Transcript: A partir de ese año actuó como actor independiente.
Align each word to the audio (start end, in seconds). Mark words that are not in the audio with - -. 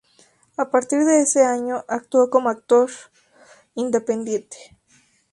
A 0.57 0.65
partir 0.71 1.05
de 1.05 1.21
ese 1.21 1.43
año 1.45 1.85
actuó 1.87 2.31
como 2.31 2.49
actor 2.49 2.89
independiente. 3.75 4.75